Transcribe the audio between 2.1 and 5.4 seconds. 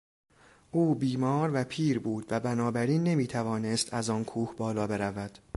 و بنابراین نمیتوانست از آن کوه بالا برود.